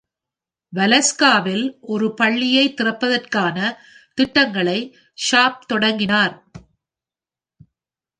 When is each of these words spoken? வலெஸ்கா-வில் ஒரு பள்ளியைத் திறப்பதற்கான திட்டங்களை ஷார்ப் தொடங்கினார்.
வலெஸ்கா-வில் 0.73 1.77
ஒரு 1.81 2.13
பள்ளியைத் 2.13 2.81
திறப்பதற்கான 2.81 3.57
திட்டங்களை 4.13 4.97
ஷார்ப் 5.13 5.67
தொடங்கினார். 5.67 6.35